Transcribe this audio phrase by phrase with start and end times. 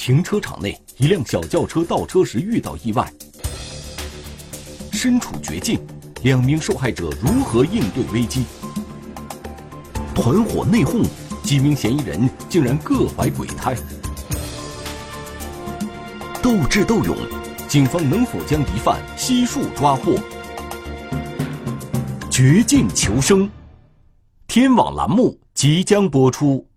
[0.00, 3.12] 停车场内，一辆小轿车倒车时遇到意外，
[4.92, 5.78] 身处绝境，
[6.22, 8.44] 两名受害者如何应对危机？
[10.14, 11.06] 团伙内讧，
[11.42, 13.76] 几名嫌疑人竟然各怀鬼胎。
[16.42, 17.14] 斗智斗勇，
[17.68, 20.18] 警方能否将疑犯悉数抓获？
[22.30, 23.46] 绝境求生，
[24.46, 26.69] 天网栏目即将播出。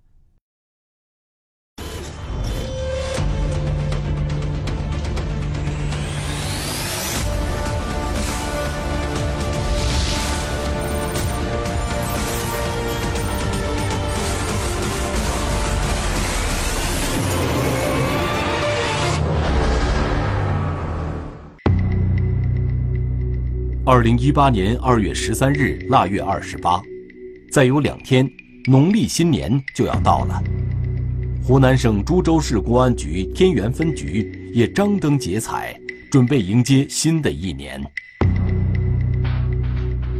[23.86, 26.82] 二零一八年二月十三日腊月二十八，
[27.52, 28.26] 再有两天，
[28.66, 30.42] 农历新年就要到了。
[31.44, 35.78] 湖南省株洲市公安局天元分局也张灯结彩，
[36.10, 37.84] 准备迎接新的一年。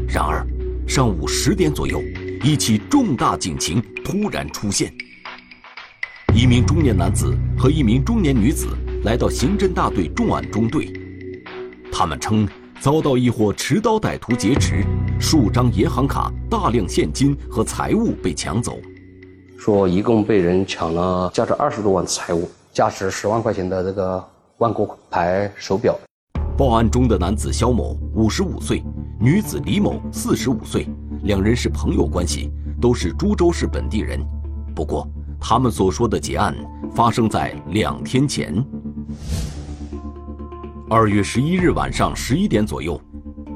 [0.10, 0.46] 然而，
[0.86, 2.04] 上午十点左右，
[2.44, 4.94] 一起重大警情突然出现：
[6.36, 8.68] 一名中年男子和一名中年女子
[9.06, 10.92] 来到刑侦大队重案中队，
[11.90, 12.46] 他们称。
[12.84, 14.86] 遭到一伙持刀歹徒劫持，
[15.18, 18.78] 数张银行卡、大量现金和财物被抢走。
[19.58, 24.22] 说一共被人抢了价值二十多万的财物，价值十万块钱的这个
[24.58, 25.98] 万国牌手表。
[26.58, 28.84] 报案中的男子肖某五十五岁，
[29.18, 30.86] 女子李某四十五岁，
[31.22, 34.20] 两人是朋友关系，都是株洲市本地人。
[34.76, 35.08] 不过，
[35.40, 36.54] 他们所说的劫案
[36.94, 38.54] 发生在两天前。
[40.96, 43.02] 二月十一日晚上十一点左右，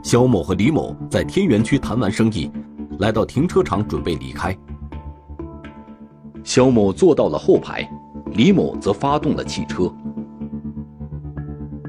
[0.01, 2.51] 肖某和李某在天元区谈完生意，
[2.97, 4.57] 来到停车场准备离开。
[6.43, 7.87] 肖某坐到了后排，
[8.31, 9.83] 李某则发动了汽车。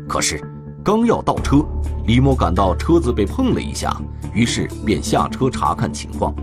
[0.06, 0.38] 可是，
[0.84, 1.64] 刚要倒车，
[2.06, 3.96] 李某感到车子被碰了一下，
[4.34, 6.34] 于是便下车查看情况。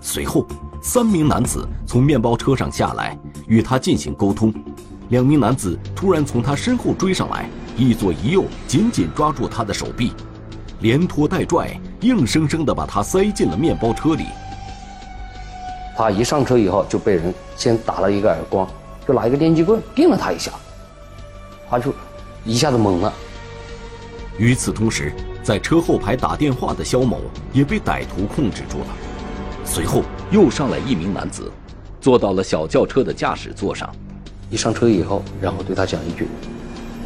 [0.00, 0.44] 随后，
[0.82, 3.16] 三名男子从面包车上下来，
[3.46, 4.52] 与他进行沟通。
[5.10, 7.48] 两名男子突然从他身后追上来。
[7.76, 10.12] 一左一右，紧紧抓住他的手臂，
[10.80, 14.24] 连拖带拽，硬生生地把他塞进了面包车里。
[15.96, 18.68] 他一上车以后，就被人先打了一个耳光，
[19.06, 20.52] 就拿一个电击棍电了他一下，
[21.68, 21.92] 他就
[22.44, 23.12] 一下子懵了。
[24.38, 27.20] 与此同时，在车后排打电话的肖某
[27.52, 28.86] 也被歹徒控制住了。
[29.64, 31.50] 随后又上来一名男子，
[32.00, 33.88] 坐到了小轿车的驾驶座上。
[34.50, 36.28] 一上车以后，然后对他讲一句：“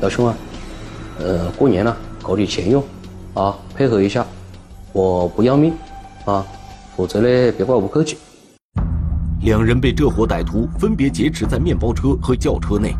[0.03, 0.34] 老兄啊。”
[1.19, 2.83] 呃，过年了，搞点钱用，
[3.34, 4.25] 啊，配合一下，
[4.93, 5.73] 我不要命，
[6.25, 6.45] 啊，
[6.97, 8.17] 否则呢，别怪我不客气。
[9.43, 12.95] 两人被这伙歹徒分别劫持在面包车和轿车内，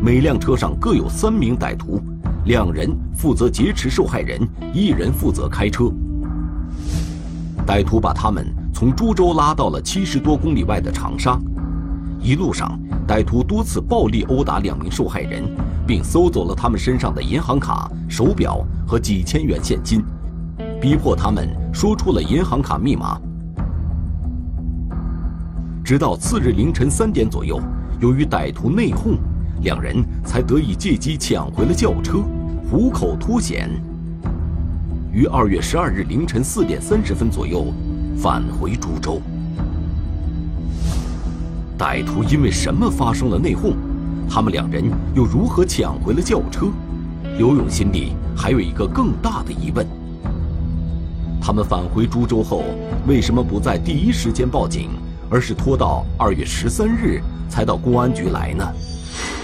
[0.00, 2.00] 每辆车上各有三名歹徒，
[2.46, 4.40] 两人负责劫持受害人，
[4.72, 5.84] 一人负责开车。
[7.66, 11.38] 歹徒把他们从株洲拉到了七十多公里外的长沙，
[12.20, 15.44] 一路上，歹徒多次暴力殴打两名受害人。
[15.86, 20.02] 并搜走了他们身上的银行卡、手表和几千元现金，
[20.80, 23.20] 逼迫他们说出了银行卡密码。
[25.84, 27.60] 直到次日凌晨三点左右，
[28.00, 29.16] 由于歹徒内讧，
[29.62, 32.18] 两人才得以借机抢回了轿车，
[32.68, 33.70] 虎口脱险。
[35.12, 37.72] 于二月十二日凌晨四点三十分左右
[38.16, 39.22] 返回株洲。
[41.78, 43.74] 歹徒因为什么发生了内讧？
[44.28, 44.82] 他们两人
[45.14, 46.66] 又如何抢回了轿车？
[47.36, 49.86] 刘勇心里还有一个更大的疑问：
[51.40, 52.64] 他们返回株洲后，
[53.06, 54.88] 为什么不在第一时间报警，
[55.30, 58.64] 而是拖到二月十三日才到公安局来呢？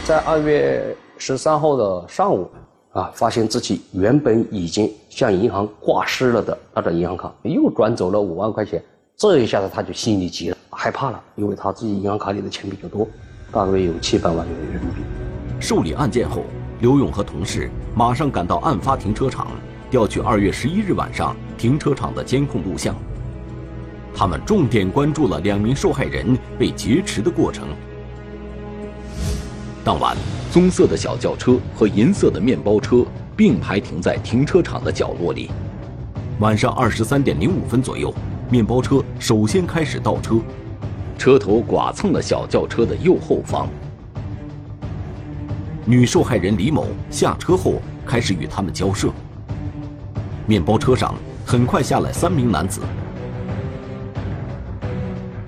[0.06, 2.50] 在二月十三号的上午，
[2.92, 8.82] 啊，发现自己原本已经向银行挂失了的那张银行卡又转走了五万块钱，
[9.18, 13.06] 这一下子他就心里急了，害怕了，因为他自己银行卡里的钱比较多。
[13.52, 15.00] 大约有七百万元人民币。
[15.60, 16.42] 受理案件后，
[16.80, 19.46] 刘勇和同事马上赶到案发停车场，
[19.92, 22.96] 调取二月十一日晚上停车场的监控录像。
[24.12, 27.68] 他们重点关注了两名受害人被劫持的过程。
[29.84, 30.16] 当晚，
[30.50, 33.06] 棕色的小轿车和银色的面包车
[33.36, 35.48] 并排停在停车场的角落里。
[36.40, 38.12] 晚上二十三点零五分左右，
[38.50, 40.40] 面包车首先开始倒车。
[41.22, 43.68] 车头剐蹭了小轿车的右后方。
[45.84, 49.08] 女受害人李某下车后开始与他们交涉。
[50.46, 51.14] 面包车上
[51.46, 52.80] 很快下来三名男子。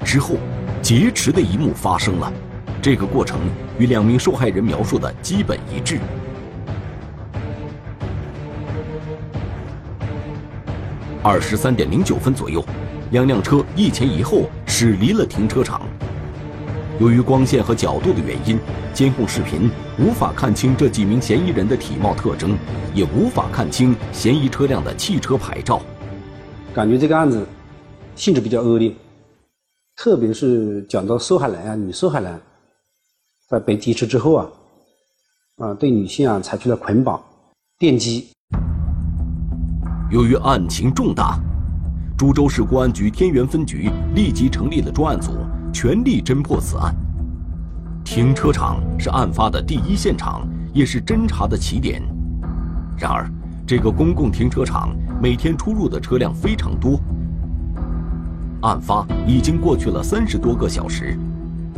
[0.04, 0.36] 之后，
[0.80, 2.32] 劫持的一幕发生了，
[2.80, 3.40] 这个过程
[3.76, 5.98] 与两名受害人描述的基本一致。
[11.20, 12.64] 二十三点零九分左右，
[13.14, 15.82] 两辆车一前一后驶离了停车场。
[16.99, 18.58] 由于光线和角度的原因，
[18.93, 19.70] 监控视频
[20.00, 22.58] 无法看清这几名嫌疑人的体貌特征，
[22.93, 25.81] 也无法看清嫌疑车辆的汽车牌照。
[26.75, 27.46] 感觉这个案子
[28.16, 28.93] 性质比较恶劣，
[29.94, 32.40] 特别是讲到受害人啊，女受害人
[33.49, 34.49] 在被劫持之后啊，
[35.58, 37.22] 啊，对女性啊采取了捆绑、
[37.78, 38.26] 电击。
[40.10, 41.38] 由于案情重大，
[42.16, 45.32] 株洲市公安局天元分局立即成立了专案组，
[45.72, 46.94] 全力侦破此案。
[48.05, 52.00] 停车场是案发的第一现场，也是侦查的起点。
[52.96, 53.28] 然而，
[53.66, 57.00] 这个公共停车场每天出入的车辆非常多。
[58.60, 61.19] 案发已经过去了三十多个小时，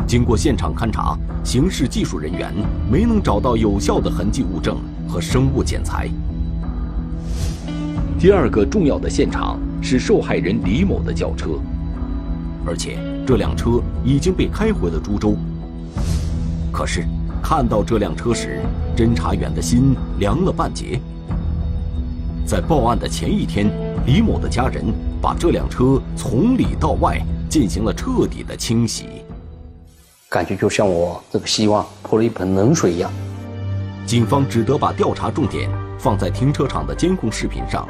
[0.06, 2.52] 经过现场勘查，刑事技术人员
[2.92, 4.76] 没能找到有效的痕迹物证
[5.08, 6.10] 和生物检材。
[8.18, 11.50] 第二个重要的现场是受害人李某的轿车，
[12.64, 15.36] 而且这辆车已经被开回了株洲。
[16.72, 17.04] 可是，
[17.42, 18.62] 看到这辆车时，
[18.96, 20.98] 侦查员的心凉了半截。
[22.46, 23.70] 在报案的前一天，
[24.06, 24.82] 李某的家人
[25.20, 27.20] 把这辆车从里到外
[27.50, 29.04] 进行了彻底的清洗，
[30.30, 33.10] 感觉就像我这个希望泼了一盆冷水一样。
[34.06, 35.68] 警方只得把调查重点
[35.98, 37.86] 放在停车场的监控视频上。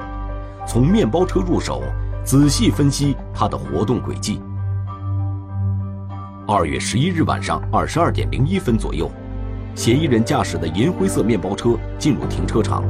[0.67, 1.81] 从面包车入手，
[2.25, 4.41] 仔细分析他的活动轨迹。
[6.47, 9.09] 二月十一日晚上二十二点零一分左右，
[9.77, 12.83] 嫌疑人驾驶的银灰色面包车进入停车场，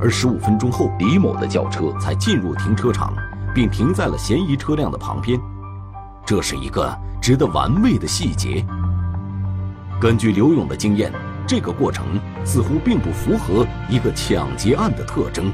[0.00, 3.14] 而十五分钟后，李某的轿车才进入停车场，
[3.54, 5.38] 并停在了嫌疑车辆的旁边。
[6.26, 6.92] 这是一个
[7.22, 8.64] 值得玩味的细节。
[10.00, 11.12] 根据刘勇的经验，
[11.46, 15.52] 这个过程似乎并不符合一个抢劫案的特征。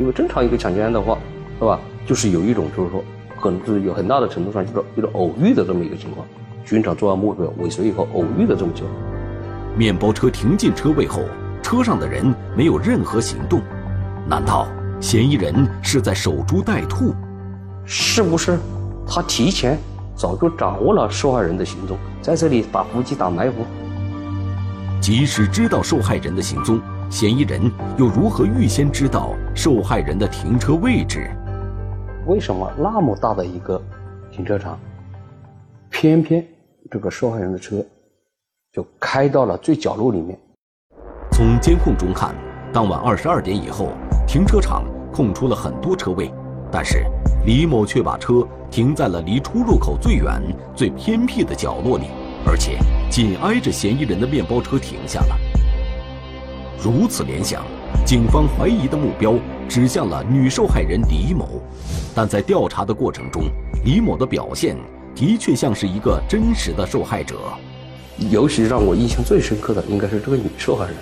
[0.00, 1.18] 因为正常一个抢劫案的话，
[1.58, 1.78] 是吧？
[2.06, 3.04] 就是有一种，就是说，
[3.38, 6.26] 可能是有很大的程度上就是一种偶遇的这么一个情况，
[6.64, 8.96] 寻找作案目标尾随以后偶遇的这么情况。
[9.76, 11.20] 面包车停进车位后，
[11.62, 13.60] 车上的人没有任何行动，
[14.26, 14.66] 难道
[15.00, 17.14] 嫌疑人是在守株待兔？
[17.84, 18.58] 是不是
[19.06, 19.76] 他提前
[20.16, 23.66] 早就掌握了受害人的行踪，在这里打伏击、打埋伏？
[24.98, 26.80] 即使知道受害人的行踪。
[27.10, 27.60] 嫌疑人
[27.96, 31.30] 又如何预先知道受害人的停车位置？
[32.26, 33.80] 为什么那么大的一个
[34.30, 34.78] 停车场，
[35.90, 36.46] 偏偏
[36.90, 37.84] 这个受害人的车
[38.72, 40.38] 就开到了最角落里面？
[41.32, 42.34] 从监控中看，
[42.72, 43.88] 当晚二十二点以后，
[44.26, 46.32] 停车场空出了很多车位，
[46.70, 47.04] 但是
[47.44, 50.40] 李某却把车停在了离出入口最远、
[50.74, 52.04] 最偏僻的角落里，
[52.46, 52.78] 而且
[53.10, 55.36] 紧挨着嫌疑人的面包车停下了。
[56.78, 57.64] 如此联想，
[58.04, 59.34] 警方怀疑的目标
[59.68, 61.62] 指向了女受害人李某，
[62.14, 63.44] 但在调查的过程中，
[63.84, 64.76] 李某的表现
[65.14, 67.36] 的确像是一个真实的受害者。
[68.30, 70.94] 尤其让我印象最深刻的应该是这个女受害人，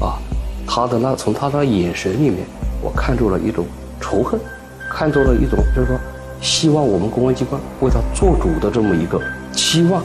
[0.00, 0.18] 啊，
[0.66, 2.46] 她的那从她的眼神里面，
[2.80, 3.66] 我看出了一种
[4.00, 4.38] 仇恨，
[4.88, 5.98] 看出了一种就是说
[6.40, 9.20] 希望我们公安机关为她做主的这么一个
[9.50, 10.02] 期望。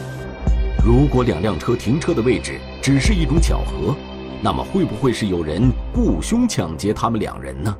[0.84, 3.96] 如果两辆车停车的位置只是一种巧合。
[4.42, 7.76] 那么会不会是有人雇凶抢劫他们两人呢？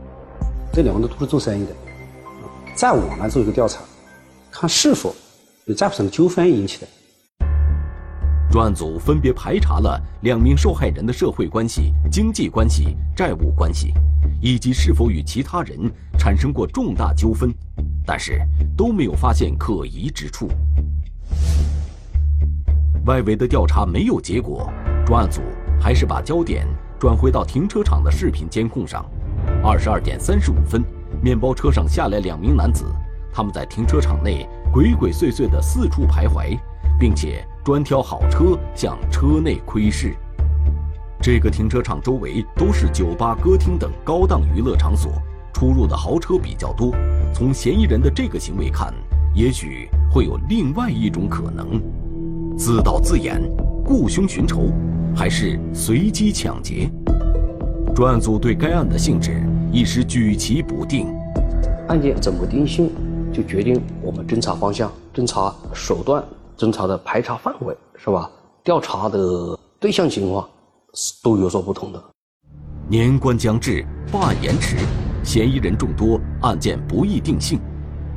[0.74, 1.72] 这两个人都是做生意的，
[2.76, 3.82] 在我们做一个调查，
[4.52, 5.16] 看是否
[5.66, 6.88] 有债务上的纠纷引起的。
[8.50, 13.94] 专案组分别排查了两名受害人的社会关系、经济关系、债务关系，
[14.42, 15.78] 以及是否与其他人
[16.18, 17.54] 产生过重大纠纷，
[18.06, 18.42] 但是
[18.76, 20.50] 都没有发现可疑之处。
[23.06, 24.72] 外围的调查没有结果，
[25.06, 25.42] 专案组。
[25.80, 26.68] 还是把焦点
[27.00, 29.06] 转回到停车场的视频监控上。
[29.64, 30.84] 二十二点三十五分，
[31.22, 32.86] 面包车上下来两名男子，
[33.32, 36.58] 他们在停车场内鬼鬼祟祟地四处徘徊，
[37.00, 40.16] 并且专挑好车向车内窥视。
[41.20, 45.12] 这个停车场周围都是酒吧、歌厅等高档娱乐场所，
[45.54, 46.94] 出入的豪车比较多。
[47.34, 48.94] 从嫌疑人的这个行为看，
[49.34, 51.82] 也许会有另外一种可能：
[52.56, 53.42] 自导自演、
[53.84, 54.72] 雇凶寻仇。
[55.18, 56.88] 还是随机抢劫？
[57.96, 61.08] 专案组对该案的性质一时举棋不定。
[61.88, 62.92] 案件怎么定性，
[63.34, 66.24] 就决定我们侦查方向、侦查手段、
[66.56, 68.30] 侦查的排查范围，是吧？
[68.64, 70.48] 调查的对象情况
[71.24, 72.00] 都有所不同的。
[72.88, 74.78] 年关将至，办案延迟，
[75.24, 77.60] 嫌疑人众多，案件不易定性。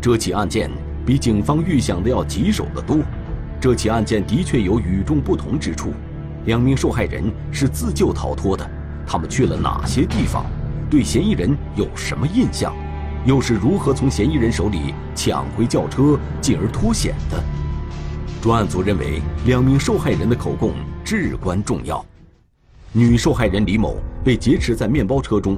[0.03, 0.71] 这起案件
[1.07, 2.99] 比警方预想的要棘手得多。
[3.59, 5.93] 这起案件的确有与众不同之处。
[6.47, 8.69] 两名受害人是自救逃脱的，
[9.07, 10.45] 他们去了哪些地方？
[10.91, 12.75] 对嫌疑人有什么印象？
[13.27, 17.43] 又是如何从嫌疑人手里抢回轿车，进而脱险的？
[18.41, 20.73] 专案组认为，两名受害人的口供
[21.05, 22.05] 至关重要。
[22.93, 25.57] 女受害人李某被劫持在面包车中，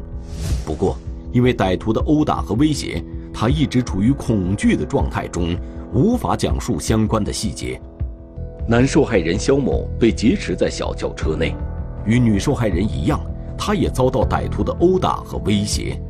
[0.66, 0.98] 不过
[1.32, 5.56] 因为歹徒的殴打和威胁，她一直处于恐惧的状态中，
[5.94, 7.80] 无法讲述相关的细节。
[8.66, 11.54] 男受害人肖某被劫持在小轿车内，
[12.06, 13.20] 与女受害人一样，
[13.58, 16.00] 他也遭到歹徒的殴打和威胁。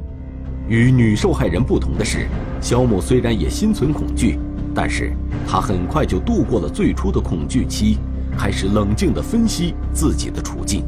[0.68, 2.26] 与女受害人不同的是，
[2.60, 4.38] 肖某虽然也心存恐惧。
[4.74, 5.12] 但是
[5.46, 7.98] 他很快就度过了最初的恐惧期，
[8.38, 10.82] 开始冷静地分析自己的处境。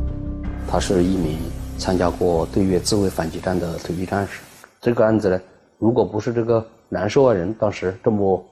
[0.66, 1.36] 他是一名
[1.76, 4.40] 参加过对越自卫反击战的退役战士。
[4.80, 5.40] 这个案子呢，
[5.78, 8.42] 如果不是这个男受害人当时这么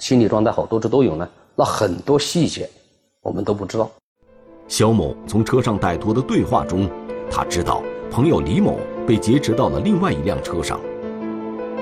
[0.00, 2.68] 心理状态好、多智多勇呢，那很多细节
[3.22, 3.90] 我们都不知道。
[4.66, 6.88] 肖某从车上歹徒的对话中，
[7.30, 10.80] 他知道朋友李某被劫持到了另外一辆车上，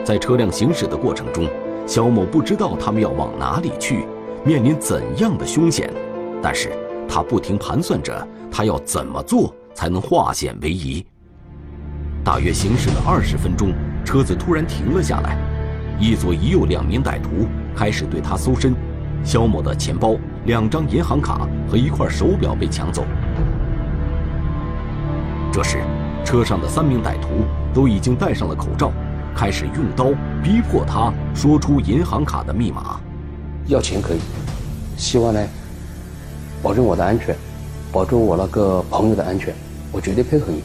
[0.05, 1.49] 在车辆行驶的过程中。
[1.85, 4.07] 肖某不知道他们要往哪里去，
[4.45, 5.93] 面临怎样的凶险，
[6.41, 6.71] 但是
[7.09, 11.05] 他不停盘算着他要怎么做才能化险为夷。
[12.25, 13.73] 大约行驶了二十分钟，
[14.05, 15.37] 车子突然停了下来，
[15.99, 18.73] 一左一右两名歹徒开始对他搜身，
[19.25, 23.05] 肖某的钱包、两张银行卡和一块手表被抢走。
[25.53, 25.79] 这时，
[26.25, 27.29] 车上的三名歹徒
[27.75, 28.93] 都已经戴上了口罩。
[29.35, 30.13] 开始用刀
[30.43, 33.01] 逼迫他说出银行卡的密码，
[33.67, 34.19] 要钱可以，
[34.99, 35.41] 希望呢，
[36.63, 37.35] 保证我的安全，
[37.91, 39.55] 保证我那个朋友的安全，
[39.91, 40.63] 我绝对配合你，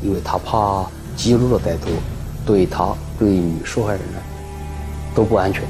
[0.00, 0.86] 因为他怕
[1.16, 1.90] 激怒了歹徒，
[2.46, 4.18] 对他对受害人呢
[5.12, 5.64] 都不安全。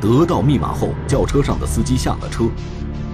[0.00, 2.44] 得到密码后，轿车上的司机下了车，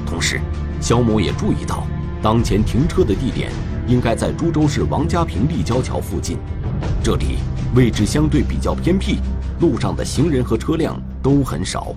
[0.06, 0.40] 同时，
[0.80, 1.86] 肖某也注意到，
[2.22, 3.50] 当前停车的地点
[3.86, 6.36] 应该在株洲市王家坪立交桥附近。
[7.02, 7.38] 这里
[7.74, 9.18] 位置相对比较偏僻，
[9.60, 11.94] 路上的行人和车辆都很少。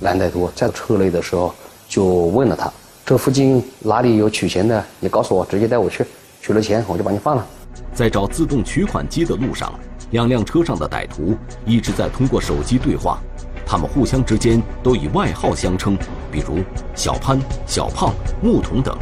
[0.00, 1.54] 蓝歹徒在车内的时候
[1.88, 2.72] 就问了他
[3.06, 4.84] ：“这附近哪里有取钱的？
[4.98, 6.04] 你告诉我，直接带我去，
[6.40, 7.46] 取了钱我就把你放了。”
[7.92, 9.72] 在找自动取款机的路上，
[10.10, 13.18] 两辆车上的歹徒一直在通过手机对话，
[13.66, 15.96] 他们互相之间都以外号相称，
[16.30, 16.60] 比如
[16.94, 18.96] 小潘、小胖、木桶等。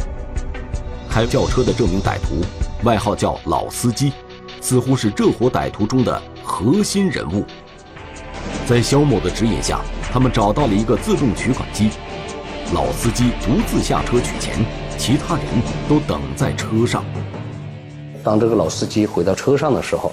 [1.11, 2.45] 开轿车的这名歹徒
[2.85, 4.13] 外号叫老司机。
[4.61, 7.45] 似乎是这伙歹徒中的核心人物。
[8.67, 9.81] 在肖某的指引下，
[10.13, 11.91] 他们找到了一个自动取款机。
[12.75, 14.59] 老司机独自下车取钱，
[14.99, 15.45] 其他人
[15.89, 17.05] 都等在车上。
[18.29, 20.13] 当这个老司机回到车上的时候，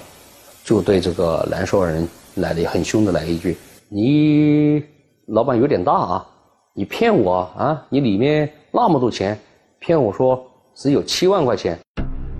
[0.64, 3.58] 就对这个男受害人来了很凶的来一句
[3.90, 4.82] ：“你
[5.26, 6.26] 老板有点大啊，
[6.72, 7.86] 你骗我啊？
[7.90, 9.38] 你里面那么多钱，
[9.78, 10.42] 骗我说
[10.74, 11.78] 只有七万块钱。”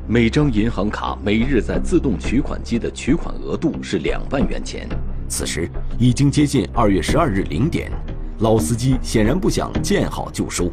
[0.08, 4.88] 每张银行卡每日在自动取款机的取款额度是两万元钱。
[5.28, 7.92] 此时已经接近二月十二日零点，
[8.38, 10.70] 老司机显然不想见好就收。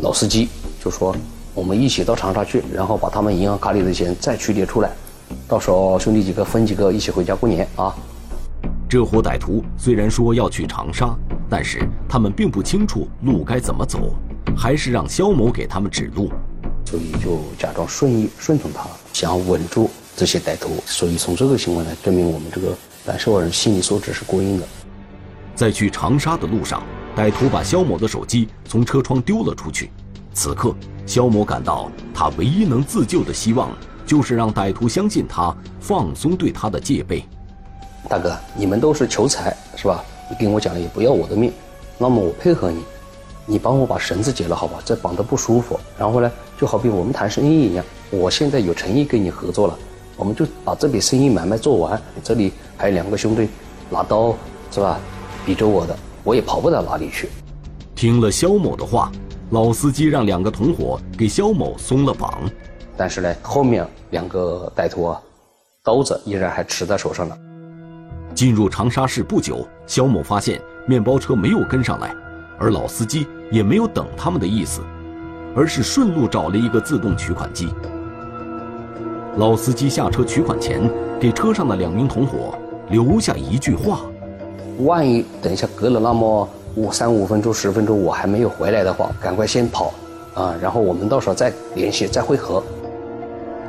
[0.00, 0.48] 老司机
[0.82, 1.14] 就说
[1.58, 4.92] ：“我们一起到长沙去，然后把他们银行卡里的钱再取点出来，
[5.48, 7.92] 到时候兄弟几个分几个一起回家过年啊。”
[8.88, 11.12] 这伙歹徒虽然说要去长沙，
[11.50, 14.14] 但是他们并不清楚路该怎么走，
[14.56, 16.30] 还是让肖某给他们指路。
[16.86, 20.80] 所以就假装顺意顺从他，想要稳住这些歹徒。
[20.86, 22.72] 所以从这个情况来证明，我们这个
[23.04, 24.64] 男受害人心理素质是过硬的。
[25.56, 26.84] 在去长沙的路上，
[27.16, 29.90] 歹徒把肖某的手机从车窗丢了出去。
[30.38, 30.72] 此刻，
[31.04, 33.72] 肖某感到他唯一能自救的希望，
[34.06, 37.24] 就是让歹徒相信他，放松对他的戒备。
[38.08, 40.00] 大哥，你们都是求财是吧？
[40.30, 41.52] 你跟我讲了也不要我的命，
[41.98, 42.84] 那么我配合你。
[43.46, 44.78] 你帮我把绳子解了，好吧？
[44.84, 45.80] 这绑得不舒服。
[45.98, 49.76] 然后呢，就好比我们谈生意一样，我现在有诚意跟你合作了，
[50.16, 52.00] 我们就把这笔生意买卖做完。
[52.22, 53.48] 这里还有两个兄弟
[53.90, 54.36] 拿刀，
[54.70, 55.00] 是吧？
[55.44, 57.28] 比着我的，我也跑不到哪里去。
[57.96, 59.10] 听了肖某的话，
[59.50, 62.42] 老司机让两个同伙给肖某松了绑。
[62.96, 65.20] 但是呢，后面两个歹徒啊，
[65.82, 67.36] 刀子依然还持在手上呢。
[68.34, 72.14] 进入长沙市不久，肖某发现面包车没有跟上来，
[72.58, 73.26] 而老司机。
[73.50, 74.82] 也没有等他们的意思，
[75.56, 77.70] 而是顺路找了一个自动取款机。
[79.38, 80.82] 老司机下车取款前，
[81.18, 82.58] 给车上的两名同伙
[82.90, 84.00] 留下一句话
[84.84, 86.46] ：“万一等一下隔了那么
[86.78, 89.92] 五三五分钟、十分钟，我还没有回来的话，赶快先跑，
[90.32, 92.62] 啊，然后我们到时候再联系、再会合。”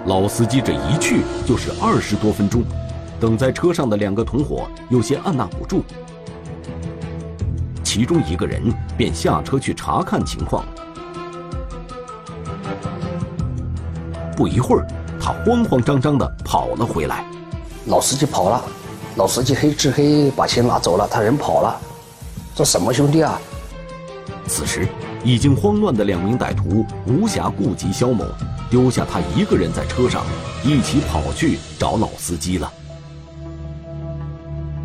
[0.05, 2.61] 老司机这一去就是二十多分钟，
[3.19, 5.81] 等在车上的两个同伙有些按捺不住。
[7.83, 8.61] 其中一个人
[8.95, 10.63] 便下车去查看情况。
[14.37, 14.85] 不一会儿，
[15.19, 17.25] 他慌慌张张的跑了回来。
[17.87, 18.61] 老司机跑了，
[19.15, 21.81] 老司机黑吃黑把钱拿走了，他人跑了，
[22.59, 23.39] 这什么兄弟啊？
[24.45, 24.85] 此时，
[25.23, 28.25] 已经慌乱的两名歹徒无暇顾及肖某，
[28.69, 30.25] 丢下他一个人在车上，
[30.61, 32.69] 一起跑去找老司机了。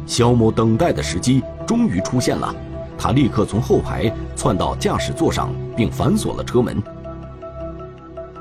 [0.06, 2.54] 肖某等待的时机终于出现了，
[2.96, 6.80] 他立刻从后排窜到驾驶座上，并反锁了车门。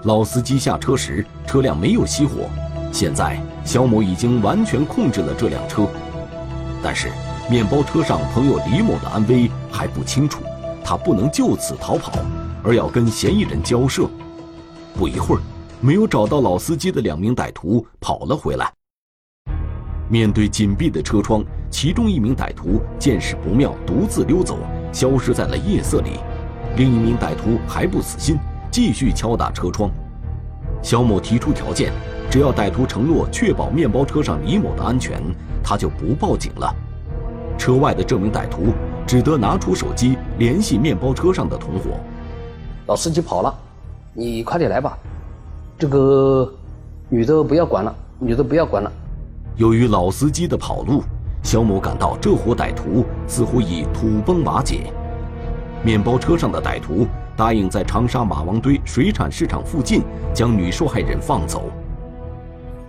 [0.03, 2.47] 老司机下车时，车辆没有熄火。
[2.91, 5.87] 现在，肖某已经完全控制了这辆车，
[6.83, 7.11] 但是
[7.49, 10.41] 面包车上朋友李某的安危还不清楚，
[10.83, 12.11] 他不能就此逃跑，
[12.63, 14.07] 而要跟嫌疑人交涉。
[14.95, 15.41] 不一会儿，
[15.81, 18.71] 没有找到老司机的两名歹徒跑了回来。
[20.07, 24.57] 面对紧闭的车窗，其中一名歹徒见势不妙，独自溜走，
[24.93, 26.19] 消失在了夜色里。
[26.77, 28.37] 另一名歹徒还不死心，
[28.71, 29.91] 继续敲打车窗。
[30.81, 31.91] 肖某提出条件，
[32.31, 35.21] 只要歹徒承诺确保面包车上李某的安全，
[35.61, 36.73] 他就不报警了。
[37.57, 38.73] 车外的这名歹徒
[39.05, 41.91] 只得拿出手机联系面包车上的同伙。
[42.87, 43.53] 老司机跑了，
[44.13, 44.97] 你快点来吧。
[45.77, 46.53] 这个
[47.09, 48.91] 女的不要管了，女的不要管了。
[49.55, 51.03] 由于老司机的跑路，
[51.43, 54.91] 肖某感到这伙歹徒似乎已土崩瓦解。
[55.83, 57.05] 面包车上的歹徒
[57.35, 60.01] 答应在长沙马王堆水产市场附近
[60.33, 61.63] 将女受害人放走。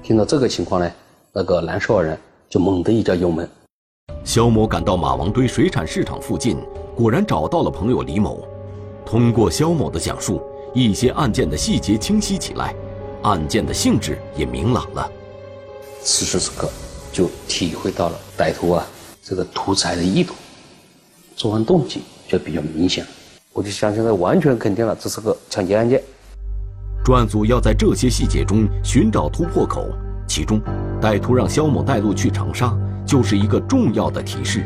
[0.02, 0.90] 听到这个情况呢，
[1.33, 2.18] 那个男受害人
[2.49, 3.49] 就猛地一脚油门。
[4.25, 6.57] 肖某赶到马王堆水产市场附近，
[6.97, 8.43] 果然找到了朋友李某。
[9.04, 12.75] 通过肖某的讲述，一些案件的细节清晰起来，
[13.23, 15.07] 案件的性质也明朗了。
[16.02, 16.71] 此时此刻，
[17.12, 18.87] 就体会到了歹徒啊
[19.23, 20.35] 这个图财的意图，
[21.37, 23.07] 作案动机就比较明显。
[23.52, 26.02] 我就相信他完全肯定了这是个抢劫案件。
[27.05, 29.87] 专案组要在这些细节中寻找突破口，
[30.27, 30.59] 其中，
[30.98, 32.75] 歹徒让肖某带路去长沙，
[33.07, 34.64] 就是一个重要的提示，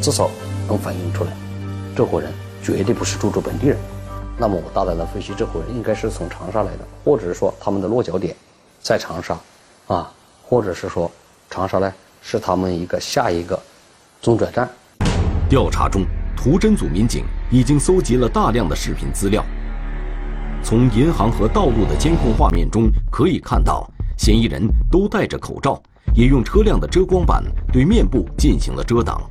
[0.00, 0.30] 至少
[0.66, 1.30] 能反映出来，
[1.96, 3.76] 这伙人绝对不是驻驻本地人。
[4.36, 8.34] 那么我大胆的分析，这伙人应该是从长沙来的，或者是说他们的落脚点
[8.80, 9.38] 在长沙，
[9.86, 10.12] 啊。
[10.50, 11.10] 或者是说，
[11.50, 13.60] 长沙呢是他们一个下一个
[14.22, 14.66] 中转站。
[15.46, 19.44] 调查中，图侦组民警已经搜集了大量的视频资料。
[20.62, 25.78] 从银行和道路的监控画面中可以看到，嫌疑人都戴着口罩，
[26.14, 29.22] 也用车辆的遮光板对面部进行了遮挡。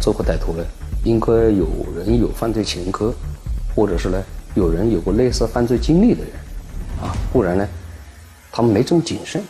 [0.00, 0.64] 这伙歹徒呢，
[1.04, 1.66] 应该有
[1.96, 3.14] 人有犯罪前科，
[3.74, 4.22] 或者是呢
[4.54, 6.32] 有人有过类似犯罪经历的人，
[7.02, 7.68] 啊，不然呢，
[8.50, 9.42] 他们没这么谨慎。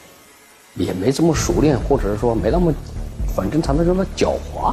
[0.75, 2.73] 也没这么熟练，或者是说没那么，
[3.35, 4.73] 反正他们那么狡猾。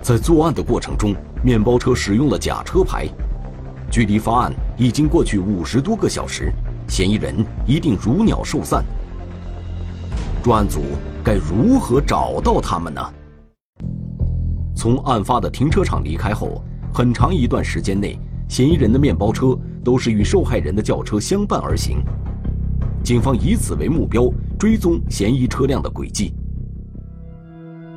[0.00, 3.06] 在作案的过程中，面包车使用了假车牌。
[3.90, 6.50] 距离发案已经过去五十多个小时，
[6.88, 8.82] 嫌疑人一定如鸟兽散。
[10.42, 10.82] 专案组
[11.22, 13.00] 该如何找到他们呢？
[14.74, 22.02] 从案发的停车场离开后，很长一段时间内，嫌疑人的面包车都是与受害人的轿车相伴而行。
[23.02, 24.30] 警方以此为目标。
[24.58, 26.34] 追踪嫌疑车辆的轨迹，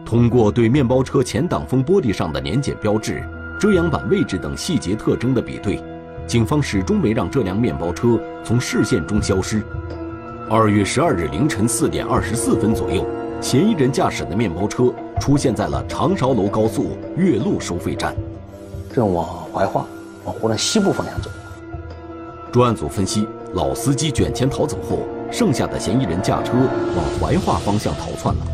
[0.05, 3.21] 通过对面包车前挡风玻璃上的年检标志、
[3.59, 5.83] 遮阳板位置等细节特征的比对，
[6.25, 9.61] 警方始终没让这辆面包车从视线中消失。
[10.55, 13.03] 二月十二日凌晨四点二十四分左右，
[13.41, 18.15] 嫌疑人驾驶的面包车出现在了长韶楼高速岳麓收费站，
[18.93, 19.87] 正往怀化、
[20.23, 21.31] 往湖南西部方向走。
[22.51, 24.99] 专案组分析，老司机卷钱逃走后。
[25.31, 28.45] 剩下的嫌疑人驾车往怀化方向逃窜了。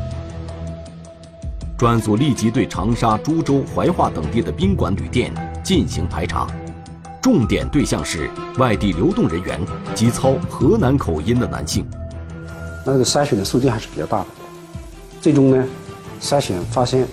[1.77, 6.47] 专案组立即对长沙、株洲、怀化等地的宾馆、旅店进行排查，
[7.21, 9.59] 重点对象是外地流动人员
[9.93, 11.85] 及操河南口音的男性。
[12.85, 14.27] 那个筛选的数据还是比较大的，
[15.19, 15.67] 最终呢，
[16.21, 17.05] 筛选发现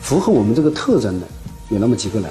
[0.00, 1.26] 符合我们这个特征的
[1.70, 2.30] 有那么几个人。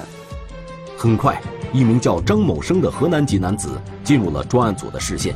[0.98, 1.40] 很快，
[1.72, 3.70] 一名叫张某生的河南籍男子
[4.04, 5.34] 进入了专案组的视线。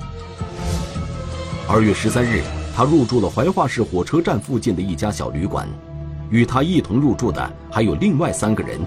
[1.67, 2.43] 二月十三日，
[2.77, 5.69] 他入住了怀化市火车站附近的一家小旅馆，
[6.29, 8.79] 与他一同入住的还有另外三个人。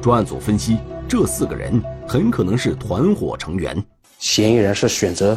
[0.00, 3.82] 专案组分析，这四个人很可能是团伙成员。
[4.18, 5.34] 嫌疑人是选择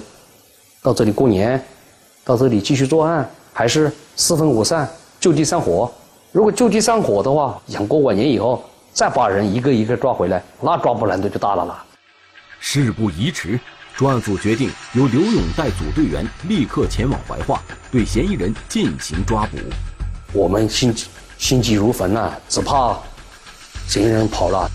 [0.83, 1.63] 到这里过年，
[2.25, 5.89] 到这里继续作案，还是四分五散就地散伙？
[6.33, 11.85] 如果就地散伙的话，想过完年以后再把人一个一个抓回来，那抓捕难度就大了啦。
[12.59, 13.57] 事不宜迟。
[13.93, 19.57] 专案组决定由刘勇带组队员立刻前往怀化，对嫌疑人进行抓捕。
[20.33, 20.95] 我们心
[21.37, 22.97] 心急如焚呐，只怕
[23.87, 24.71] 嫌疑人跑了。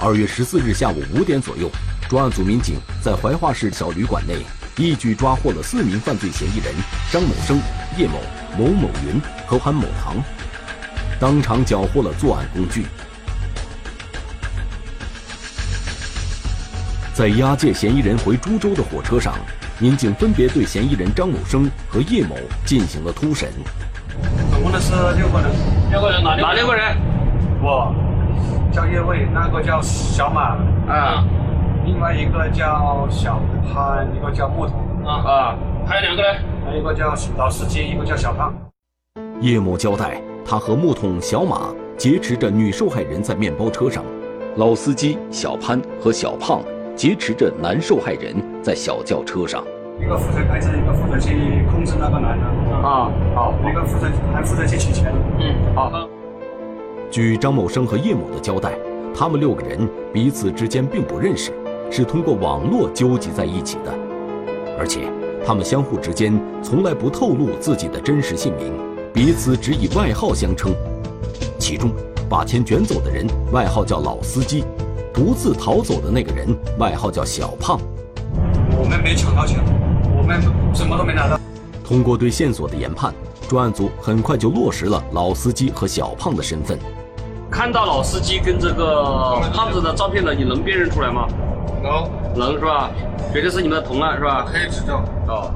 [0.00, 1.68] 二月十四日下午五点左右，
[2.08, 4.36] 专案组民警在怀化市小旅馆内
[4.76, 6.72] 一举抓获了四名犯罪嫌疑人
[7.10, 7.60] 张某生、
[7.96, 8.20] 叶某、
[8.56, 10.22] 某某云和韩某堂，
[11.18, 12.86] 当场缴获了作案工具。
[17.12, 19.34] 在押解嫌疑人回株洲的火车上，
[19.80, 23.50] 民警分别对嫌疑人张某生和叶某进行了突审。
[24.52, 25.50] 总共的是六个人，
[25.90, 26.96] 六个人哪哪六个人？
[27.60, 27.92] 我
[28.72, 30.56] 叫叶卫，那个叫小马，
[30.88, 31.24] 啊
[31.84, 33.40] 另外一个叫小
[33.72, 34.74] 潘，一个叫木头，
[35.08, 35.54] 啊啊！
[35.86, 36.28] 还有两个呢，
[36.66, 38.52] 还有一个叫老司机，一个叫小胖。
[39.40, 44.04] 叶某交代，他和木桶小马劫持着女受害人在面包车上，
[44.56, 46.60] 老司机小潘和小胖
[46.94, 49.64] 劫持着男受害人在小轿车上。
[49.98, 55.10] 一个负责开车，一个负责去控制那个男的，啊，好，一个负责还负责去取钱。
[55.38, 55.90] 嗯，好。
[57.10, 58.78] 据张某生和叶某的交代，
[59.14, 61.52] 他们六个人彼此之间并不认识，
[61.90, 63.92] 是通过网络纠集在一起的，
[64.78, 65.10] 而且
[65.44, 68.74] 他们相互之间从来不透露自己的真实姓名，
[69.12, 70.74] 彼此只以外号相称。
[71.58, 71.90] 其中，
[72.28, 74.64] 把钱卷走的人外号叫老司机，
[75.12, 76.46] 独自逃走的那个人
[76.78, 77.80] 外号叫小胖。
[78.78, 79.58] 我们没抢到钱，
[80.14, 80.42] 我们
[80.74, 81.40] 什么都没拿到。
[81.82, 83.14] 通过对线索的研判，
[83.48, 86.78] 专案组很快就落实了老司机和小胖的身份。
[87.58, 91.26] 看到老司机跟这个胖子的照片了，你能辨认出来吗？
[91.82, 92.88] 能能是吧？
[93.32, 94.46] 绝对是你们的同案是吧？
[94.46, 94.94] 可以指证。
[95.26, 95.52] 哦，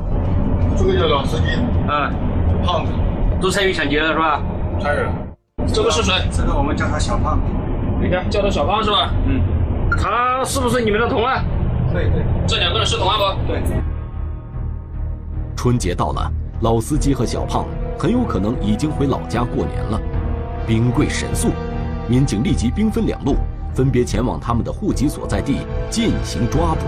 [0.77, 1.45] 这个叫老司机，
[1.89, 2.13] 嗯，
[2.67, 2.91] 胖子，
[3.41, 4.43] 都参与抢劫了是吧？
[4.81, 5.13] 参与了。
[5.73, 6.13] 这个是谁？
[6.33, 7.39] 这个我们叫他小胖。
[8.01, 9.09] 你看，叫他小胖是吧？
[9.29, 9.41] 嗯，
[9.97, 11.45] 他是不是你们的同案？
[11.93, 13.47] 对对这两个人是同案不？
[13.47, 13.63] 对。
[15.55, 16.29] 春节到了，
[16.63, 17.65] 老司机和小胖
[17.97, 20.01] 很有可能已经回老家过年了。
[20.67, 21.51] 兵贵神速，
[22.09, 23.37] 民警立即兵分两路，
[23.75, 26.87] 分别前往他们的户籍所在地进行抓捕。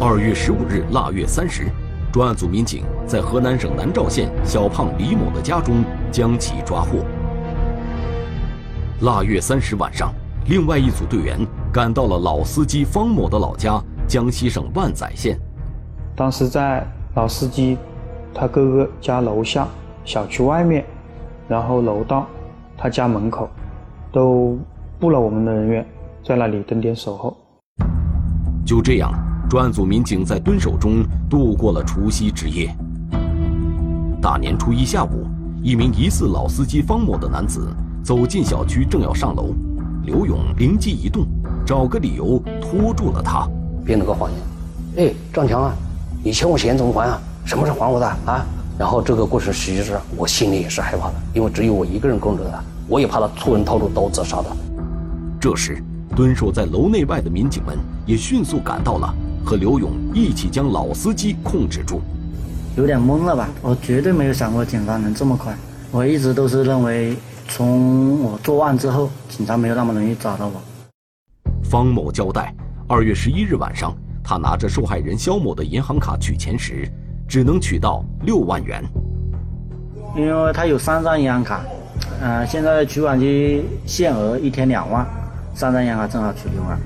[0.00, 1.66] 二月十五日腊月三十，
[2.12, 5.82] 专案组民警在河南省南召县小胖李某的家中
[6.12, 7.04] 将其抓获。
[9.00, 10.12] 腊月三十晚上，
[10.46, 11.38] 另外一组队员
[11.72, 15.38] 赶到了老司机方某的老家江西省万载县。
[16.14, 17.76] 当时在老司机
[18.34, 19.66] 他哥哥家楼下
[20.04, 20.84] 小区外面，
[21.48, 22.26] 然后楼道
[22.80, 23.50] 他家门口，
[24.12, 24.56] 都
[25.00, 25.84] 布了我们的人员
[26.24, 27.36] 在那里蹲点守候。
[28.64, 29.12] 就这样，
[29.50, 32.72] 专案组民警在蹲守中度过了除夕之夜。
[34.22, 35.26] 大年初一下午，
[35.60, 37.68] 一名疑似老司机方某的男子
[38.04, 39.52] 走进小区，正要上楼，
[40.04, 41.26] 刘勇灵机一动，
[41.66, 43.48] 找个理由拖住了他，
[43.84, 45.08] 编了个谎言。
[45.08, 45.74] 哎，张强啊，
[46.22, 47.20] 你欠我钱怎么还啊？
[47.44, 48.46] 什么时候还我的啊？
[48.78, 54.46] 然后这个过程实际上我心里也是害怕的，因为只有我一个人供着他，我也怕他突然掏出刀子杀的。
[55.40, 55.82] 这时，
[56.14, 59.12] 蹲守在楼内外的民警们也迅速赶到了，
[59.44, 62.00] 和刘勇一起将老司机控制住。
[62.76, 63.48] 有点懵了吧？
[63.62, 65.52] 我绝对没有想过警察能这么快。
[65.90, 67.16] 我一直都是认为，
[67.48, 70.52] 从我作案之后，警察没有那么容易找到我。
[71.64, 72.54] 方某交代，
[72.86, 76.88] 二月十一日晚上，他拿着受害人肖某的银行卡取钱时，
[77.28, 78.82] 只能取到六万元。
[80.16, 81.62] 因为他有三张银行卡，
[82.20, 85.06] 呃，现在取款机限额一天两万，
[85.54, 86.76] 三张银行卡正好取六万。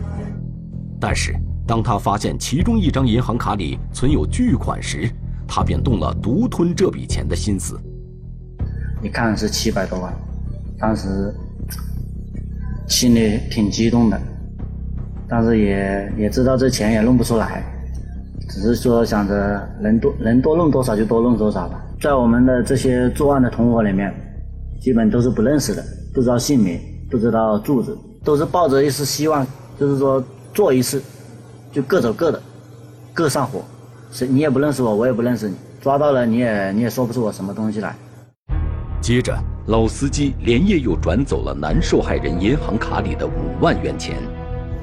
[1.01, 1.35] 但是，
[1.67, 5.09] 当他发现其中一张银行卡里存有巨款时，
[5.47, 7.81] 他便动了独吞这笔钱的心思。
[9.03, 10.13] 一看是七百多万，
[10.79, 11.35] 当时
[12.89, 14.21] 心里挺激动的，
[15.29, 17.65] 但是也也知道这钱也弄不出来，
[18.53, 21.83] 只是说想着能多能多弄多少就多弄多少吧。
[22.01, 24.13] 在我们的这些作案的同伙里面，
[24.79, 26.79] 基本都是不认识的，不知道姓名，
[27.11, 29.47] 不知道住址，都是抱着一丝希望，
[29.81, 31.03] 就是说做一次
[31.73, 32.43] 就各走各的，
[33.15, 33.63] 各上火。
[34.11, 37.95] 谁你也不认识我，我也不认识你，抓到了你也你也说不出我什么东西来。
[39.01, 39.35] 接着，
[39.67, 43.31] 老司机连夜又转走了男受害人银行卡里的五
[43.63, 44.17] 万元钱。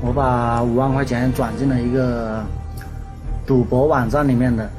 [0.02, 2.44] 我把五万块钱转进了一个
[3.50, 4.70] 赌博网站里面的。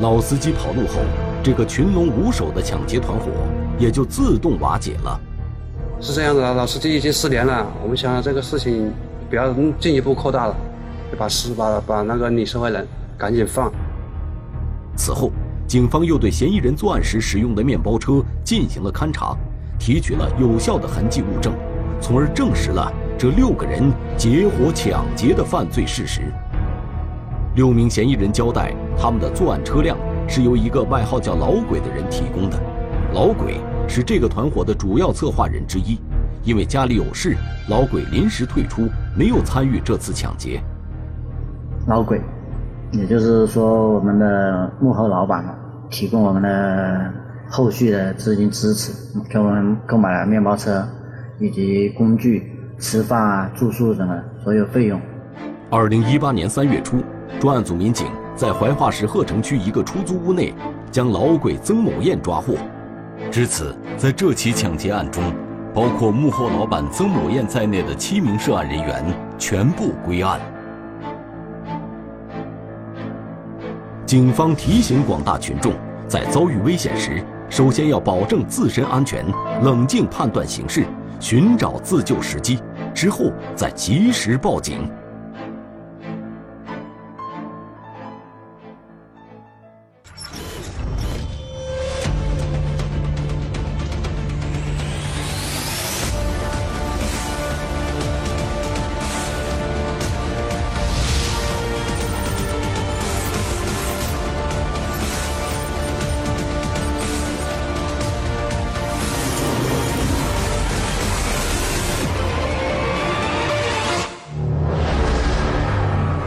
[0.00, 1.00] 老司机跑路后，
[1.42, 3.30] 这个群龙无首的抢劫团伙
[3.78, 5.18] 也就自动瓦解了。
[5.98, 8.92] 是这样的，老司机已经失联了，我们想想这个事情
[9.30, 10.54] 不要进一步扩大了，
[11.10, 13.72] 就把尸把把那个女受害人赶紧放。
[14.94, 15.32] 此后，
[15.66, 19.34] 警方又对嫌疑人作案时使用的面包车进行了勘查，
[19.78, 21.54] 提取了有效的痕迹物证，
[22.02, 26.30] 从而证实了这六个人结伙抢劫的犯罪事实。
[27.56, 29.96] 六名嫌疑人交代，他们的作案车辆
[30.28, 32.60] 是由一个外号叫“老鬼”的人提供的，
[33.14, 33.54] 老鬼
[33.88, 35.98] 是这个团伙的主要策划人之一。
[36.44, 37.34] 因为家里有事，
[37.70, 38.82] 老鬼临时退出，
[39.16, 40.60] 没有参与这次抢劫。
[41.86, 42.20] 老鬼，
[42.92, 45.42] 也就是说我们的幕后老板
[45.88, 47.10] 提供我们的
[47.48, 48.92] 后续的资金支持，
[49.30, 50.86] 给我们购买了面包车
[51.38, 54.14] 以及工具、吃饭啊、住宿什么
[54.44, 55.00] 所有费用。
[55.70, 56.98] 二零一八年三月初，
[57.38, 60.54] 专案组民警在怀化市鹤城区一个出租屋内
[60.90, 62.54] 将老鬼曾某艳抓获。
[63.30, 65.22] 至此，在这起抢劫案中，
[65.74, 69.04] 包括幕后老板曾某艳在内的七名涉案人员
[69.38, 70.40] 全部归案。
[74.06, 75.74] 警方提醒广大群众，
[76.08, 79.24] 在遭遇危险时，首先要保证自身安全，
[79.62, 80.86] 冷静判断形势，
[81.20, 82.60] 寻找自救时机，
[82.94, 84.90] 之后再及时报警。